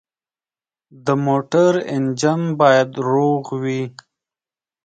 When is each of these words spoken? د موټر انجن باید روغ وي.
د 1.05 1.07
موټر 1.25 1.71
انجن 1.95 2.41
باید 2.59 2.89
روغ 3.09 3.43
وي. 3.63 3.83